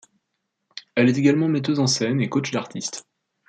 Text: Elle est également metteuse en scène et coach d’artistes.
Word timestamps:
Elle 0.95 1.09
est 1.09 1.19
également 1.19 1.47
metteuse 1.47 1.79
en 1.79 1.85
scène 1.85 2.21
et 2.21 2.27
coach 2.27 2.49
d’artistes. 2.49 3.05